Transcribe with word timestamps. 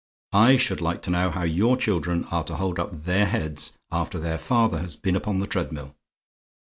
I 0.33 0.57
should 0.57 0.81
like 0.81 1.03
to 1.03 1.11
know 1.11 1.29
how 1.29 1.43
your 1.43 1.77
children 1.77 2.25
are 2.31 2.43
to 2.45 2.55
hold 2.55 2.79
up 2.79 3.05
their 3.05 3.27
heads, 3.27 3.77
after 3.91 4.17
their 4.17 4.39
father 4.39 4.79
has 4.79 4.95
been 4.95 5.15
upon 5.15 5.37
the 5.37 5.45
treadmill? 5.45 5.95